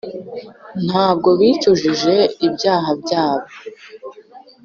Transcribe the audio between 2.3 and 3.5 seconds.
ibyaha byabo,